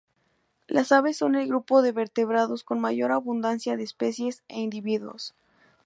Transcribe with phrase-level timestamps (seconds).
[0.67, 5.35] Las aves son el grupo de vertebrados con mayor abundancia de especies e individuos.